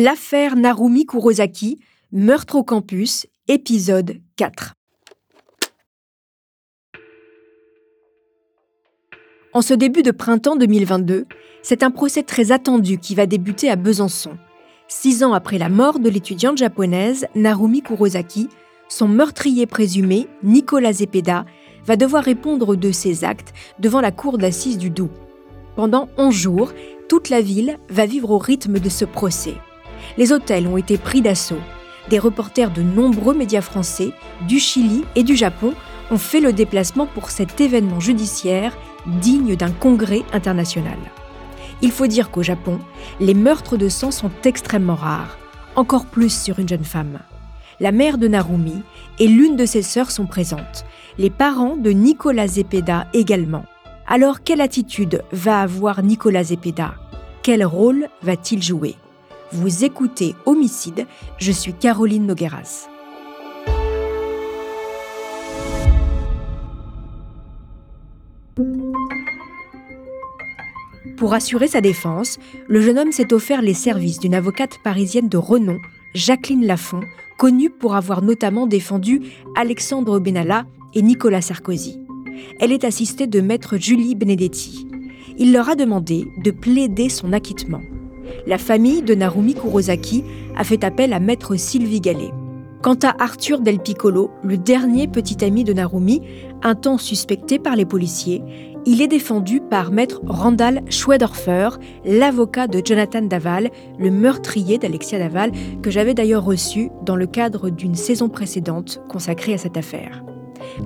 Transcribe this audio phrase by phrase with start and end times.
[0.00, 1.80] L'affaire Narumi Kurosaki,
[2.12, 4.74] meurtre au campus, épisode 4.
[9.52, 11.26] En ce début de printemps 2022,
[11.62, 14.38] c'est un procès très attendu qui va débuter à Besançon.
[14.86, 18.48] Six ans après la mort de l'étudiante japonaise Narumi Kurosaki,
[18.88, 21.44] son meurtrier présumé, Nicolas Zepeda,
[21.84, 25.10] va devoir répondre de ses actes devant la cour d'assises du Doubs.
[25.74, 26.72] Pendant 11 jours,
[27.08, 29.54] toute la ville va vivre au rythme de ce procès.
[30.16, 31.60] Les hôtels ont été pris d'assaut.
[32.08, 34.12] Des reporters de nombreux médias français,
[34.46, 35.74] du Chili et du Japon
[36.10, 38.76] ont fait le déplacement pour cet événement judiciaire
[39.06, 40.98] digne d'un congrès international.
[41.82, 42.78] Il faut dire qu'au Japon,
[43.20, 45.38] les meurtres de sang sont extrêmement rares,
[45.76, 47.18] encore plus sur une jeune femme.
[47.78, 48.82] La mère de Narumi
[49.20, 50.84] et l'une de ses sœurs sont présentes,
[51.18, 53.64] les parents de Nicolas Zepeda également.
[54.06, 56.94] Alors quelle attitude va avoir Nicolas Zepeda?
[57.42, 58.96] Quel rôle va-t-il jouer?
[59.50, 61.06] Vous écoutez Homicide,
[61.38, 62.86] je suis Caroline Nogueras.
[71.16, 75.38] Pour assurer sa défense, le jeune homme s'est offert les services d'une avocate parisienne de
[75.38, 75.78] renom,
[76.14, 77.00] Jacqueline Lafont,
[77.38, 79.22] connue pour avoir notamment défendu
[79.56, 81.98] Alexandre Benalla et Nicolas Sarkozy.
[82.60, 84.86] Elle est assistée de maître Julie Benedetti.
[85.38, 87.80] Il leur a demandé de plaider son acquittement.
[88.48, 90.24] La famille de Narumi Kurosaki
[90.56, 92.32] a fait appel à maître Sylvie Gallet.
[92.80, 96.22] Quant à Arthur Del Piccolo, le dernier petit ami de Narumi,
[96.62, 98.42] un temps suspecté par les policiers,
[98.86, 101.68] il est défendu par maître Randall Schwedorfer,
[102.06, 105.52] l'avocat de Jonathan Daval, le meurtrier d'Alexia Daval,
[105.82, 110.24] que j'avais d'ailleurs reçu dans le cadre d'une saison précédente consacrée à cette affaire.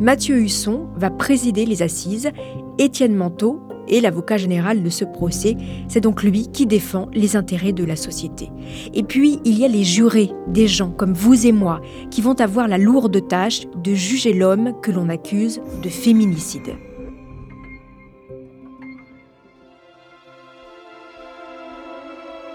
[0.01, 2.33] Mathieu Husson va présider les assises,
[2.79, 5.57] Étienne Manteau est l'avocat général de ce procès,
[5.89, 8.51] c'est donc lui qui défend les intérêts de la société.
[8.95, 12.41] Et puis, il y a les jurés, des gens comme vous et moi, qui vont
[12.41, 16.77] avoir la lourde tâche de juger l'homme que l'on accuse de féminicide.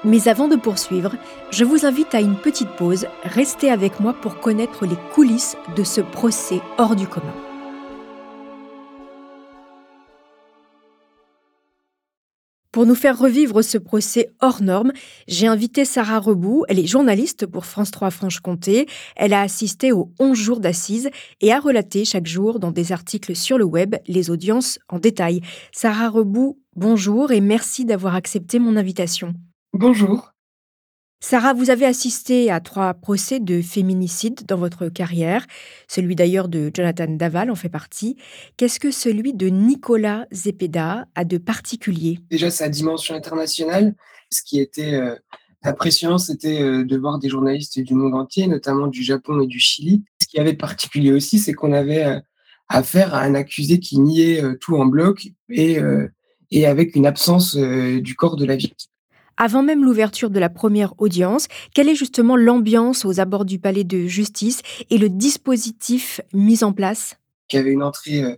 [0.04, 1.16] Mais avant de poursuivre,
[1.52, 3.08] je vous invite à une petite pause.
[3.24, 7.47] Restez avec moi pour connaître les coulisses de ce procès hors du commun.
[12.78, 14.92] Pour nous faire revivre ce procès hors norme,
[15.28, 16.64] j'ai invité Sarah Rebout.
[16.68, 18.86] Elle est journaliste pour France 3 Franche-Comté.
[19.16, 21.10] Elle a assisté aux 11 jours d'assises
[21.42, 25.42] et a relaté chaque jour dans des articles sur le web les audiences en détail.
[25.72, 29.34] Sarah Rebout, bonjour et merci d'avoir accepté mon invitation.
[29.74, 30.34] Bonjour.
[31.20, 35.46] Sarah, vous avez assisté à trois procès de féminicide dans votre carrière.
[35.88, 38.18] Celui d'ailleurs de Jonathan Daval en fait partie.
[38.56, 42.20] Qu'est-ce que celui de Nicolas Zepeda a de particulier?
[42.30, 43.96] Déjà, sa dimension internationale.
[44.32, 45.16] Ce qui était euh,
[45.64, 49.60] impressionnant, c'était euh, de voir des journalistes du monde entier, notamment du Japon et du
[49.60, 50.04] Chili.
[50.22, 52.20] Ce qui avait de particulier aussi, c'est qu'on avait euh,
[52.70, 55.80] affaire à un accusé qui niait tout en bloc et,
[56.52, 58.92] et avec une absence du corps de la victime
[59.38, 63.84] avant même l'ouverture de la première audience, quelle est justement l'ambiance aux abords du palais
[63.84, 67.18] de justice et le dispositif mis en place?
[67.50, 68.36] Il y avait une entrée euh,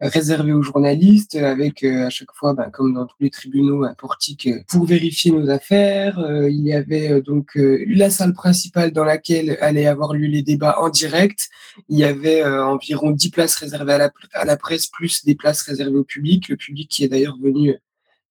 [0.00, 3.94] réservée aux journalistes, avec euh, à chaque fois, bah, comme dans tous les tribunaux, un
[3.94, 6.24] portique euh, pour vérifier nos affaires.
[6.48, 10.90] il y avait donc la salle principale dans laquelle allaient avoir lieu les débats en
[10.90, 11.48] direct.
[11.88, 16.04] Il y avait environ 10 places réservées à la presse, plus des places réservées au
[16.04, 16.48] public.
[16.48, 17.76] Le public qui est d'ailleurs venu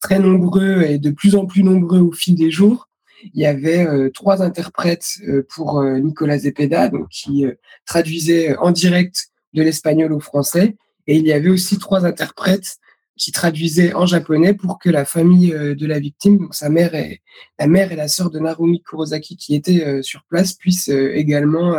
[0.02, 2.90] très nombreux et de plus en plus nombreux au fil des jours.
[3.34, 7.46] Il y avait euh, trois interprètes euh, pour euh, Nicolas Zepeda, donc qui
[7.86, 10.76] traduisait en direct de l'espagnol au français,
[11.08, 12.78] et il y avait aussi trois interprètes
[13.18, 17.22] qui traduisaient en japonais pour que la famille de la victime, donc sa mère et
[17.60, 21.76] la mère et la sœur de Narumi Kurosaki qui étaient sur place, puissent également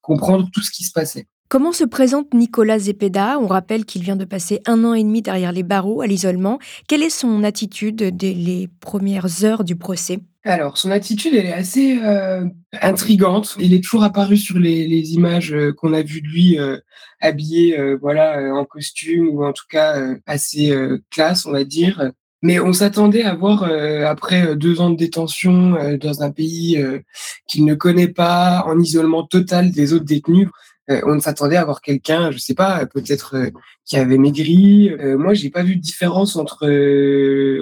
[0.00, 1.26] comprendre tout ce qui se passait.
[1.48, 3.38] Comment se présente Nicolas Zepeda?
[3.40, 6.58] On rappelle qu'il vient de passer un an et demi derrière les barreaux à l'isolement.
[6.88, 10.18] Quelle est son attitude dès les premières heures du procès?
[10.44, 12.44] Alors, son attitude, elle est assez euh,
[12.82, 13.56] intrigante.
[13.58, 16.76] Il est toujours apparu sur les, images euh, qu'on a vues de lui euh,
[17.22, 19.96] habillé, voilà, en costume ou en tout cas
[20.26, 20.72] assez
[21.10, 22.12] classe, on va dire.
[22.42, 26.80] Mais on s'attendait à voir, après deux ans de détention dans un pays
[27.48, 30.48] qu'il ne connaît pas, en isolement total des autres détenus,
[30.90, 33.50] euh, on s'attendait à voir quelqu'un, je sais pas, peut-être euh,
[33.84, 34.90] qui avait maigri.
[34.90, 36.64] Euh, moi, j'ai pas vu de différence entre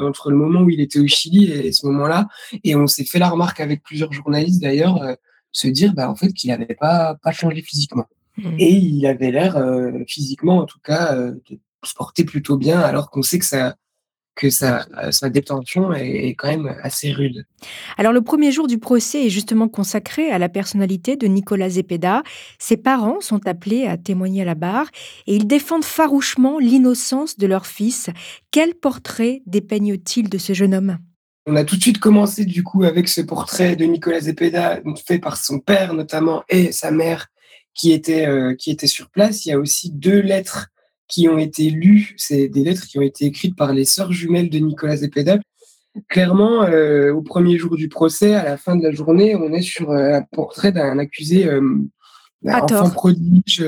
[0.02, 2.28] entre le moment où il était au Chili et ce moment-là.
[2.64, 5.16] Et on s'est fait la remarque avec plusieurs journalistes d'ailleurs,
[5.52, 8.06] se dire, bah en fait, qu'il n'avait pas pas changé physiquement.
[8.36, 8.56] Mmh.
[8.58, 9.58] Et il avait l'air
[10.06, 13.76] physiquement, en tout cas, de se porter plutôt bien, alors qu'on sait que ça
[14.36, 17.46] que sa, sa détention est, quand même assez rude.
[17.96, 22.22] Alors le premier jour du procès est justement consacré à la personnalité de Nicolas Zepeda.
[22.58, 24.88] Ses parents sont appelés à témoigner à la barre
[25.26, 28.10] et ils défendent farouchement l'innocence de leur fils.
[28.50, 30.98] Quel portrait dépeignent-ils de ce jeune homme?
[31.46, 35.18] On a tout de suite commencé du coup avec ce portrait de Nicolas Zepeda fait
[35.18, 37.28] par son père notamment et sa mère
[37.72, 39.46] qui étaient, euh, qui étaient sur place.
[39.46, 40.68] Il y a aussi deux lettres
[41.08, 42.14] qui ont été lues.
[42.16, 45.38] C'est des lettres qui ont été écrites par les sœurs jumelles de Nicolas Zepeda.
[46.08, 49.62] Clairement, euh, au premier jour du procès, à la fin de la journée, on est
[49.62, 51.48] sur euh, un portrait d'un accusé
[52.44, 53.64] enfant prodige,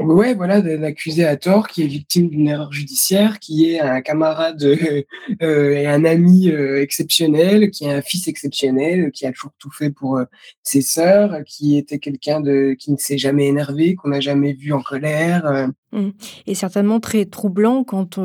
[0.00, 4.00] Ouais, voilà, d'un accusé à tort qui est victime d'une erreur judiciaire, qui est un
[4.00, 5.02] camarade euh,
[5.42, 9.70] euh, et un ami euh, exceptionnel, qui est un fils exceptionnel, qui a toujours tout
[9.70, 10.18] fait pour
[10.62, 14.72] ses sœurs, qui était quelqu'un de qui ne s'est jamais énervé, qu'on n'a jamais vu
[14.72, 15.68] en colère.
[15.92, 16.10] Mmh.
[16.46, 18.18] Et certainement très troublant quand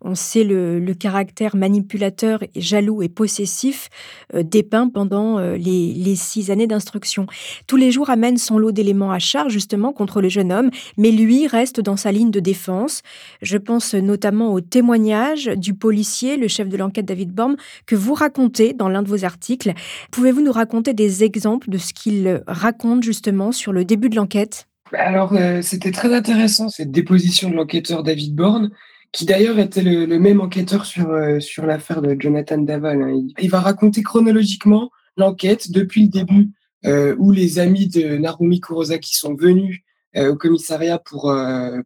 [0.00, 3.90] on sait le, caractère manipulateur, jaloux et possessif
[4.32, 7.26] dépeint pendant les, six années d'instruction.
[7.66, 10.70] Tous les jours amène son lot d'éléments à charge justement contre le jeune homme,
[11.10, 13.02] lui reste dans sa ligne de défense.
[13.42, 17.56] Je pense notamment au témoignage du policier, le chef de l'enquête David Borm,
[17.86, 19.72] que vous racontez dans l'un de vos articles.
[20.10, 24.66] Pouvez-vous nous raconter des exemples de ce qu'il raconte justement sur le début de l'enquête?
[24.92, 28.70] Alors, euh, c'était très intéressant cette déposition de l'enquêteur David Bourne,
[29.12, 33.02] qui d'ailleurs était le, même enquêteur sur, euh, sur l'affaire de Jonathan Daval.
[33.02, 33.22] Hein.
[33.38, 36.50] Il, va raconter chronologiquement l'enquête depuis le début,
[36.84, 39.80] euh, où les amis de Narumi Kurosaki sont venus
[40.16, 41.34] au commissariat pour,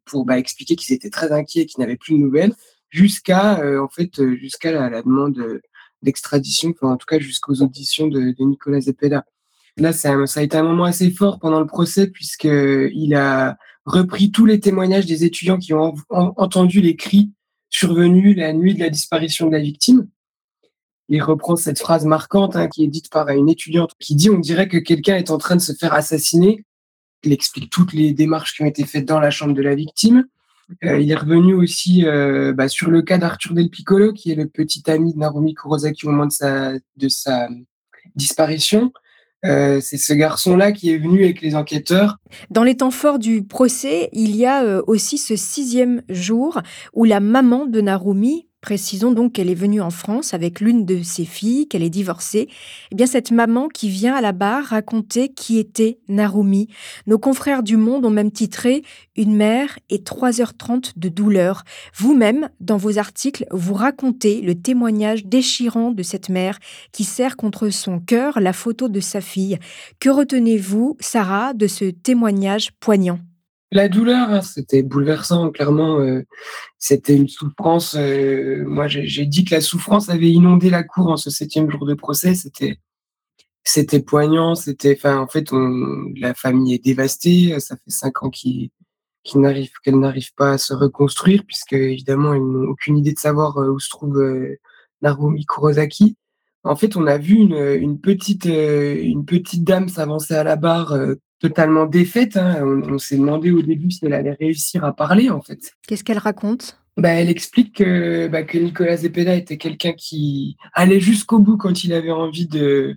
[0.04, 2.54] pour bah, expliquer qu'ils étaient très inquiets, qu'ils n'avaient plus de nouvelles,
[2.90, 5.60] jusqu'à en fait jusqu'à la, demande
[6.02, 9.24] d'extradition, en tout cas jusqu'aux auditions de, de Nicolas Zepeda.
[9.78, 14.44] Là, ça, a été un moment assez fort pendant le procès puisqu'il a repris tous
[14.44, 17.32] les témoignages des étudiants qui ont entendu les cris
[17.70, 20.08] survenus la nuit de la disparition de la victime.
[21.08, 24.38] Il reprend cette phrase marquante hein, qui est dite par une étudiante qui dit on
[24.38, 26.64] dirait que quelqu'un est en train de se faire assassiner.
[27.24, 30.24] Il explique toutes les démarches qui ont été faites dans la chambre de la victime.
[30.84, 34.34] Euh, il est revenu aussi euh, bah, sur le cas d'Arthur Del Piccolo, qui est
[34.34, 37.48] le petit ami de Narumi Kurosaki au moment de sa,
[38.14, 38.92] disparition.
[39.44, 42.16] Euh, c'est ce garçon-là qui est venu avec les enquêteurs.
[42.50, 46.60] Dans les temps forts du procès, il y a aussi ce sixième jour
[46.92, 51.02] où la maman de Narumi, Précisons donc qu'elle est venue en France avec l'une de
[51.02, 52.48] ses filles, qu'elle est divorcée.
[52.90, 56.68] Eh bien, cette maman qui vient à la barre raconter qui était Narumi.
[57.06, 58.82] Nos confrères du Monde ont même titré
[59.16, 61.62] Une mère et 3h30 de douleur.
[61.94, 66.58] Vous-même, dans vos articles, vous racontez le témoignage déchirant de cette mère
[66.90, 69.58] qui serre contre son cœur la photo de sa fille.
[70.00, 73.20] Que retenez-vous, Sarah, de ce témoignage poignant?
[73.70, 76.00] La douleur, hein, c'était bouleversant, clairement.
[76.00, 76.22] Euh,
[76.78, 77.94] c'était une souffrance.
[77.98, 81.84] Euh, moi, j'ai dit que la souffrance avait inondé la cour en ce septième jour
[81.84, 82.34] de procès.
[82.34, 82.78] C'était,
[83.64, 84.54] c'était poignant.
[84.54, 87.60] C'était, en fait, on, la famille est dévastée.
[87.60, 88.70] Ça fait cinq ans qu'ils,
[89.34, 93.58] n'arrive, qu'elle n'arrive pas à se reconstruire, puisque évidemment, ils n'ont aucune idée de savoir
[93.58, 94.18] euh, où se trouve
[95.02, 96.16] Narumi Kurosaki.
[96.64, 100.96] En fait, on a vu une petite, une petite dame s'avancer à la barre
[101.40, 102.36] totalement défaite.
[102.36, 102.62] Hein.
[102.64, 105.72] On, s'est demandé au début si elle allait réussir à parler, en fait.
[105.86, 106.78] Qu'est-ce qu'elle raconte?
[106.96, 111.84] Bah, Elle explique que, bah, que Nicolas Zepeda était quelqu'un qui allait jusqu'au bout quand
[111.84, 112.96] il avait envie de,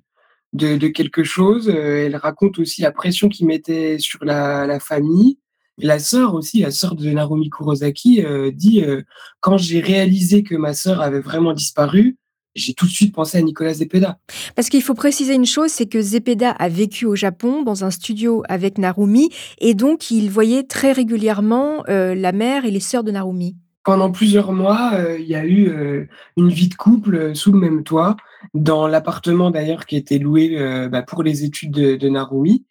[0.53, 1.69] de, quelque chose.
[1.69, 5.37] Euh, elle raconte aussi la pression qu'il mettait sur la, famille.
[5.77, 9.01] La sœur aussi, la sœur de Narumi Kurosaki, euh, dit euh,
[9.39, 12.17] Quand j'ai réalisé que ma sœur avait vraiment disparu,
[12.55, 14.17] j'ai tout de suite pensé à Nicolas Zepeda.
[14.55, 17.91] Parce qu'il faut préciser une chose, c'est que Zepeda a vécu au Japon dans un
[17.91, 19.29] studio avec Narumi
[19.59, 23.55] et donc il voyait très régulièrement euh, la mère et les sœurs de Narumi.
[23.83, 26.05] Pendant plusieurs mois, euh, il y a eu euh,
[26.37, 28.15] une vie de couple sous le même toit,
[28.53, 30.57] dans l'appartement d'ailleurs qui était loué
[30.91, 32.65] bah, pour les études de, Narumi.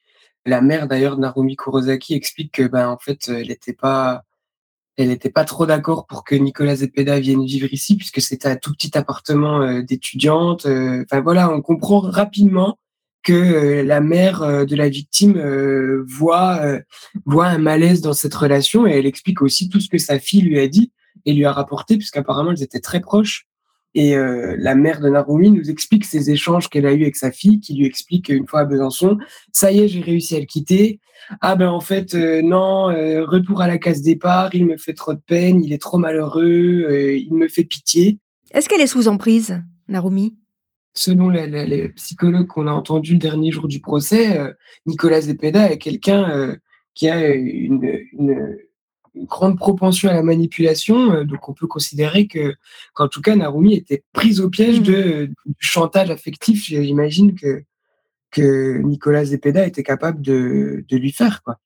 [0.46, 4.24] La mère d'ailleurs de Narumi Kurosaki explique que bah, en fait, elle n'était pas
[4.96, 8.56] elle n'était pas trop d'accord pour que Nicolas Zepeda vienne vivre ici, puisque c'était un
[8.56, 10.66] tout petit appartement euh, d'étudiante.
[10.66, 12.78] Euh, enfin voilà, on comprend rapidement
[13.22, 15.40] que euh, la mère de la victime
[16.06, 16.62] voit,
[17.26, 20.42] voit un malaise dans cette relation et elle explique aussi tout ce que sa fille
[20.42, 20.92] lui a dit
[21.26, 23.46] et lui a rapporté, puisqu'apparemment elles étaient très proches.
[23.94, 27.60] Et la mère de Narumi nous explique ces échanges qu'elle a eus avec sa fille,
[27.60, 29.18] qui lui explique une fois à Besançon,
[29.52, 31.00] ça y est, j'ai réussi à le quitter.
[31.40, 32.86] Ah ben en fait, non,
[33.26, 36.86] retour à la case départ, il me fait trop de peine, il est trop malheureux,
[37.16, 38.18] il me fait pitié.
[38.52, 40.36] Est-ce qu'elle est sous emprise, Narumi?
[40.94, 44.40] Selon les, psychologues qu'on a entendus le dernier jour du procès,
[44.86, 46.56] Nicolas Zepeda est quelqu'un
[46.94, 48.56] qui a une, une
[49.16, 52.54] grande propension à la manipulation, donc on peut considérer que
[52.94, 54.84] qu'en tout cas Narumi était prise au piège Mmh.
[54.84, 57.64] de du chantage affectif, j'imagine que
[58.30, 61.58] que Nicolas Zepeda était capable de de lui faire, quoi.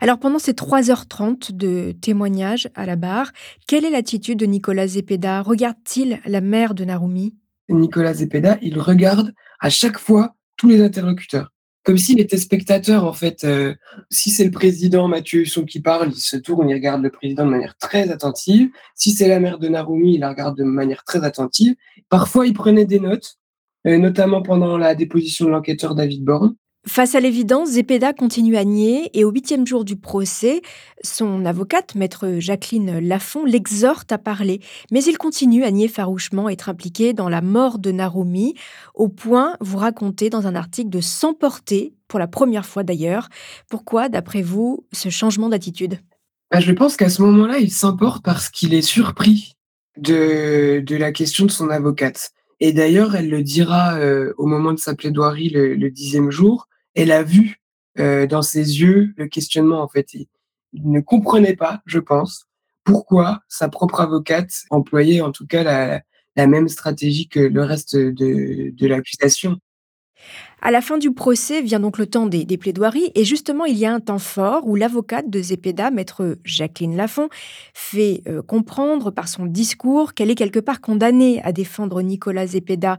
[0.00, 3.30] Alors pendant ces 3h30 de témoignages à la barre,
[3.66, 5.42] quelle est l'attitude de Nicolas Zepeda?
[5.42, 7.36] Regarde-t-il la mère de Narumi?
[7.68, 11.52] Nicolas Zepeda, il regarde à chaque fois tous les interlocuteurs,
[11.82, 13.76] comme s'il était spectateur en fait, heu,
[14.10, 17.46] si c'est le président Mathieu Husson qui parle, il se tourne, il regarde le président
[17.46, 18.70] de manière très attentive.
[18.94, 21.74] Si c'est la mère de Narumi, il la regarde de manière très attentive.
[22.08, 23.38] Parfois, il prenait des notes,
[23.86, 26.54] heu, notamment pendant la déposition de l'enquêteur David Borne.
[26.86, 30.62] Face à l'évidence, Zepeda continue à nier et au huitième jour du procès,
[31.04, 34.60] son avocate, maître Jacqueline Lafont, l'exhorte à parler.
[34.90, 38.54] Mais il continue à nier farouchement être impliqué dans la mort de Narumi,
[38.94, 43.28] au point, vous racontez dans un article, de s'emporter, pour la première fois d'ailleurs.
[43.68, 46.00] Pourquoi, d'après vous, ce changement d'attitude?
[46.50, 49.52] Bah, je pense qu'à ce moment-là, il s'emporte parce qu'il est surpris
[49.98, 54.72] de de la question de son avocate et d'ailleurs, elle le dira, heu, au moment
[54.72, 56.68] de sa plaidoirie le 10e jour.
[56.94, 57.56] Elle a vu,
[57.98, 60.12] heu, dans ses yeux le questionnement en fait.
[60.14, 60.28] Il
[60.74, 62.46] ne comprenait pas, je pense,
[62.84, 65.62] pourquoi sa propre avocate employait en tout cas
[66.36, 69.58] la même stratégie que le reste de l'accusation.
[70.62, 73.86] À la fin du procès vient donc le temps des, plaidoiries et justement il y
[73.86, 77.28] a un temps fort où l'avocate de Zepeda, maître Jacqueline Lafont,
[77.72, 82.98] fait euh, comprendre par son discours qu'elle est quelque part condamnée à défendre Nicolas Zepeda.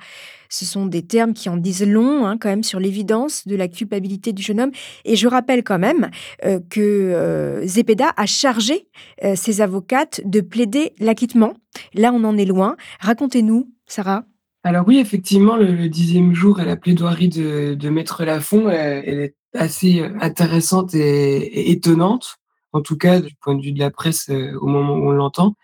[0.51, 3.69] Ce sont des termes qui en disent long hein, quand même sur l'évidence de la
[3.69, 4.71] culpabilité du jeune homme.
[5.05, 6.11] Et je rappelle quand même
[6.45, 8.87] euh, que euh, Zepeda a chargé
[9.23, 11.53] euh, ses avocates de plaider l'acquittement.
[11.93, 12.75] Là on en est loin.
[12.99, 14.25] Racontez-nous, Sarah.
[14.63, 18.71] Alors oui, effectivement, le le 10e jour et la plaidoirie de de maître Lafont, heu,
[18.71, 22.37] elle est assez, heu, intéressante et et étonnante,
[22.71, 25.11] en tout cas du point de vue de la presse, heu, au moment où on
[25.11, 25.55] l'entend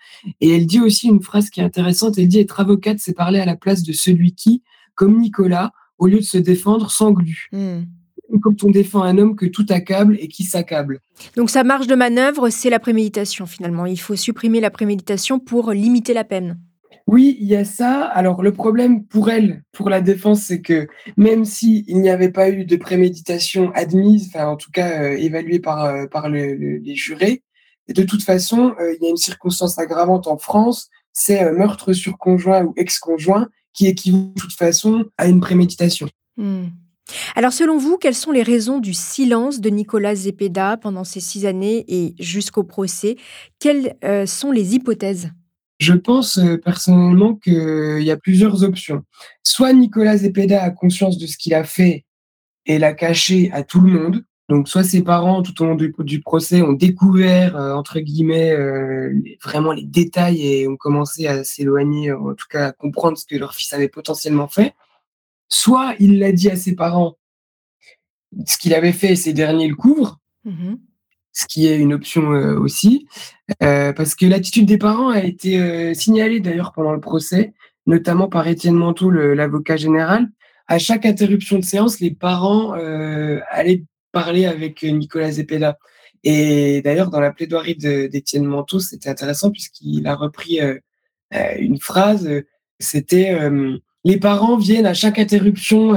[0.41, 3.39] et elle dit aussi une phrase qui est intéressante, elle dit: «Être avocate, c'est parler
[3.39, 4.63] à la place de celui qui,
[4.95, 7.49] comme Nicolas, au lieu de se défendre, s'englue.
[7.51, 7.81] Hmm.
[8.41, 11.01] Quand on défend un homme que tout accable et qui s'accable».
[11.35, 13.85] Donc sa marge de manœuvre, c'est la préméditation finalement.
[13.85, 16.59] Il faut supprimer la préméditation pour limiter la peine.
[17.07, 18.03] Oui, il y a ça.
[18.03, 22.49] Alors le problème pour elle, pour la défense, c'est que même s'il n'y avait pas
[22.49, 26.95] eu de préméditation admise, en tout cas, heu, évaluée par, heu, par le le les
[26.95, 27.43] jurés,
[27.87, 32.17] de toute façon, heu, il y a une circonstance aggravante en France, c'est, meurtre sur
[32.17, 36.09] conjoint ou ex-conjoint qui équivaut de toute façon à une préméditation.
[36.35, 36.65] Hmm.
[37.35, 41.45] Alors selon vous, quelles sont les raisons du silence de Nicolas Zepeda pendant ces six
[41.45, 43.15] années et jusqu'au procès?
[43.59, 45.31] Quelles euh, sont les hypothèses?
[45.79, 49.03] Je pense, heu, personnellement qu'il y a plusieurs options.
[49.43, 52.05] Soit Nicolas Zepeda a conscience de ce qu'il a fait
[52.65, 54.25] et l'a caché à tout le monde.
[54.49, 58.55] Donc soit ses parents, tout au long du procès, ont découvert, heu, entre guillemets,
[59.11, 63.25] les vraiment les détails et ont commencé à s'éloigner, en tout cas à comprendre ce
[63.25, 64.73] que leur fils avait potentiellement fait.
[65.49, 67.17] Soit il l'a dit à ses parents,
[68.45, 70.79] ce qu'il avait fait et ces derniers le couvrent, Mhm.
[71.37, 73.07] Ce qui est une option, heu, aussi.
[73.63, 77.53] Heu, parce que l'attitude des parents a été, heu, signalée d'ailleurs pendant le procès,
[77.85, 80.27] notamment par Étienne Manteau, l'avocat général.
[80.67, 82.71] À chaque interruption de séance, les parents,
[83.51, 85.77] allaient parler avec, Nicolas Zepeda
[86.23, 90.59] et d'ailleurs dans la plaidoirie d'Étienne Manteau, c'était intéressant puisqu'il a repris,
[91.59, 92.27] une phrase,
[92.79, 93.37] c'était,
[94.03, 95.93] «Les parents viennent à chaque interruption,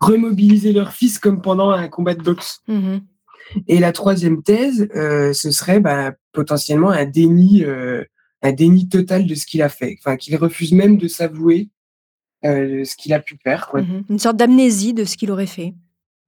[0.00, 2.60] remobiliser leur fils comme pendant un combat de boxe».
[2.68, 3.00] Mhm.
[3.68, 8.06] Et la troisième thèse, heu, ce serait, bah, potentiellement un déni, heu,
[8.42, 9.96] un déni total de ce qu'il a fait.
[9.98, 11.70] Enfin, qu'il refuse même de s'avouer,
[12.44, 13.70] heu, ce qu'il a pu faire.
[13.74, 14.04] Mhm.
[14.10, 15.74] Une sorte d'amnésie de ce qu'il aurait fait.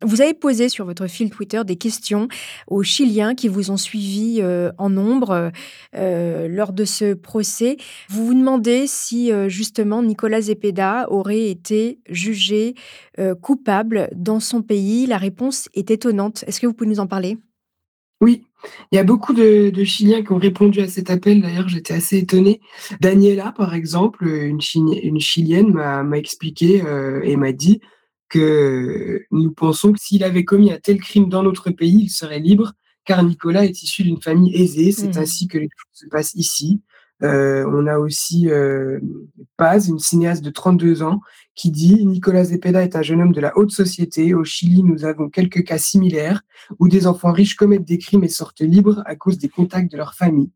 [0.05, 2.29] Vous avez posé sur votre fil Twitter des questions
[2.69, 5.51] aux Chiliens qui vous ont suivi euh, en nombre
[5.97, 7.79] euh, lors de ce procès.
[8.09, 12.75] Vous vous demandez si euh, justement Nicolas Zepeda aurait été jugé
[13.43, 15.07] coupable dans son pays.
[15.07, 16.45] La réponse est étonnante.
[16.47, 17.37] Est-ce que vous pouvez nous en parler?
[18.21, 18.45] Oui,
[18.93, 22.19] il y a beaucoup de Chiliens qui ont répondu à cet appel, d'ailleurs, j'étais assez
[22.19, 22.61] étonnée.
[23.01, 26.83] Daniela, par exemple, une Chili une Chilienne m'a expliqué,
[27.25, 27.81] et m'a dit
[28.29, 32.41] que nous pensons que s'il avait commis un tel crime dans notre pays, il serait
[32.41, 32.73] libre,
[33.05, 34.93] car Nicolas est issu d'une famille aisée.
[34.93, 35.23] C'est Mhm.
[35.23, 36.81] ainsi que les choses se passent ici.
[37.23, 39.01] Heu, on a aussi, heu,
[39.57, 41.21] Paz, une cinéaste de 32 ans,
[41.57, 44.35] qui dit: «Nicolas Zepeda est un jeune homme de la haute société.
[44.35, 46.43] Au Chili, nous avons quelques cas similaires
[46.79, 49.97] où des enfants riches commettent des crimes et sortent libres à cause des contacts de
[49.97, 50.51] leur famille.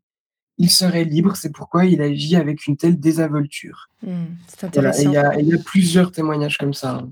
[0.57, 3.89] Il serait libre, c'est pourquoi il agit avec une telle désinvolture».
[4.01, 5.11] Hmm, C'est il intéressant.
[5.11, 7.11] y a et il y a plusieurs témoignages comme ça, hein.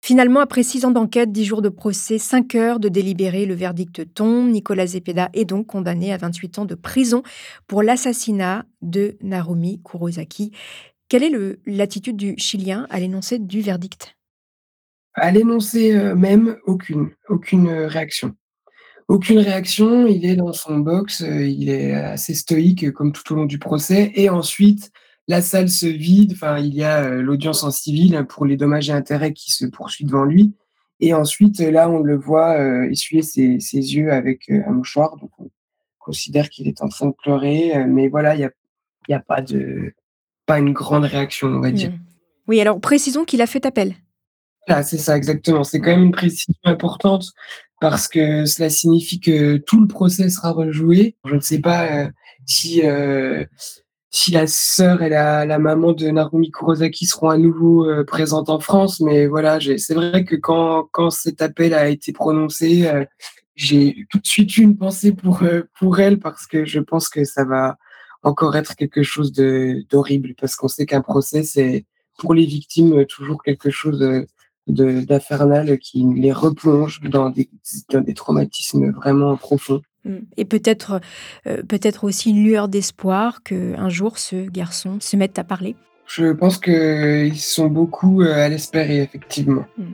[0.00, 4.14] Finalement, après six ans d'enquête, dix jours de procès, cinq heures de délibéré, le verdict
[4.14, 4.48] tombe.
[4.48, 7.22] Nicolas Zepeda est donc condamné à 28 ans de prison
[7.66, 10.52] pour l'assassinat de Narumi Kurosaki.
[11.08, 14.16] Quelle est l'attitude du Chilien à l'énoncé du verdict?
[15.14, 18.34] À l'énoncé euh, même, aucune, aucune réaction.
[19.08, 23.36] Aucune réaction, il est dans son box, euh, il est assez stoïque comme tout au
[23.36, 24.12] long du procès.
[24.14, 24.92] Et ensuite,
[25.28, 28.88] la salle se vide, enfin, il y a euh, l'audience en civil pour les dommages
[28.88, 30.54] et intérêts qui se poursuivent devant lui.
[31.00, 35.16] Et ensuite, là, on le voit euh, essuyer ses, ses, yeux avec euh, un mouchoir.
[35.18, 35.50] Donc, on
[35.98, 37.84] considère qu'il est en train de pleurer.
[37.86, 38.50] mais voilà, il n'y a,
[39.08, 39.92] y a pas, de,
[40.46, 41.90] pas une grande réaction, on va dire.
[41.90, 41.98] Mmh.
[42.48, 43.94] Oui, alors précisons qu'il a fait appel.
[44.66, 45.62] Ah, c'est ça, exactement.
[45.62, 47.26] C'est quand même une précision importante
[47.82, 51.16] parce que cela signifie que tout le procès sera rejoué.
[51.26, 52.10] Je ne sais pas
[52.46, 52.82] si
[54.18, 58.58] si la sœur et la, maman de Narumi Kurosaki seront à nouveau euh, présentes en
[58.58, 59.00] France.
[59.00, 63.04] Mais voilà, c'est vrai que quand, quand cet appel a été prononcé, euh,
[63.54, 67.08] j'ai tout de suite eu une pensée pour, euh, pour elle parce que je pense
[67.08, 67.76] que ça va
[68.24, 71.86] encore être quelque chose d'horrible parce qu'on sait qu'un procès, c'est
[72.18, 74.04] pour les victimes toujours quelque chose
[74.66, 79.80] d'infernal qui les replonge dans des traumatismes vraiment profonds.
[80.04, 80.18] Mm.
[80.36, 81.00] Et peut-être
[81.46, 85.76] euh, peut-être aussi une lueur d'espoir qu'un jour ce garçon se mette à parler.
[86.06, 89.64] Je pense qu'ils sont beaucoup euh, à l'espérer, effectivement.
[89.76, 89.84] Mm.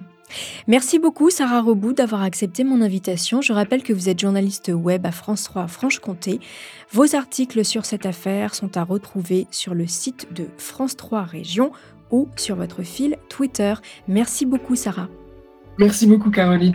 [0.67, 3.41] Merci beaucoup Sarah Rebout d'avoir accepté mon invitation.
[3.41, 6.41] Je rappelle que vous êtes journaliste web à France 3 Franche-Comté.
[6.93, 11.73] Vos articles sur cette affaire sont à retrouver sur le site de France 3 Région
[12.11, 13.75] ou sur votre fil Twitter.
[14.09, 15.09] Merci beaucoup Sarah.
[15.79, 16.75] Merci beaucoup Caroline.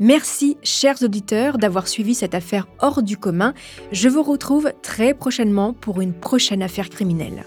[0.00, 3.54] Merci, chers auditeurs, d'avoir suivi cette affaire hors du commun.
[3.92, 7.44] Je vous retrouve très prochainement pour une prochaine affaire criminelle.